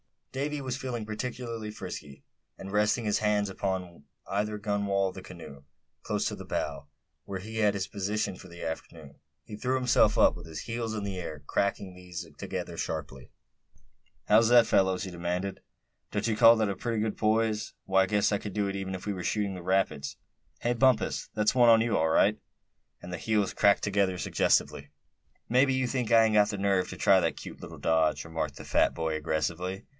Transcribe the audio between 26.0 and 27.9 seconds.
I ain't got the nerve to try that cute little